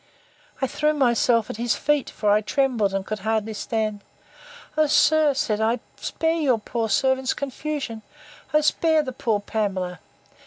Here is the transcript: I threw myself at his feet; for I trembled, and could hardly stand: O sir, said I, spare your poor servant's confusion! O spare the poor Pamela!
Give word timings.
I 0.63 0.65
threw 0.65 0.95
myself 0.95 1.51
at 1.51 1.57
his 1.57 1.75
feet; 1.75 2.09
for 2.09 2.31
I 2.31 2.41
trembled, 2.41 2.91
and 2.91 3.05
could 3.05 3.19
hardly 3.19 3.53
stand: 3.53 4.03
O 4.75 4.87
sir, 4.87 5.35
said 5.35 5.61
I, 5.61 5.79
spare 5.97 6.39
your 6.39 6.57
poor 6.57 6.89
servant's 6.89 7.35
confusion! 7.35 8.01
O 8.51 8.61
spare 8.61 9.03
the 9.03 9.13
poor 9.13 9.39
Pamela! 9.39 9.99